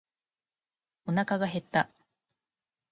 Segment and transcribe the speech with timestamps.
[1.05, 1.91] おなかが減った。